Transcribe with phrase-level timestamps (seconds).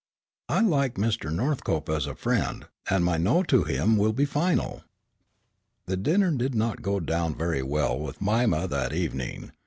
[0.49, 1.31] "I like Mr.
[1.31, 4.83] Northcope as a friend, and my no to him will be final."
[5.85, 9.51] The dinner did not go down very well with Mima that evening.